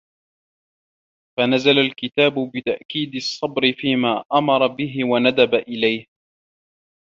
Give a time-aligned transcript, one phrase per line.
[1.37, 6.05] فَنَزَلَ الْكِتَابُ بِتَأْكِيدِ الصَّبْرِ فِيمَا أَمَرَ بِهِ وَنَدَبَ إلَيْهِ